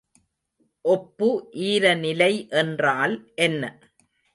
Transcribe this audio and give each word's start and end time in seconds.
ஒப்பு 0.85 1.29
ஈரநிலை 1.63 2.33
என்றால் 2.55 3.15
என்ன? 3.41 3.63